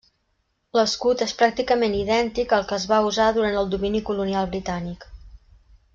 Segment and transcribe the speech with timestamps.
[0.77, 5.11] L'escut és pràcticament idèntic al que es va usar durant el domini colonial britànic.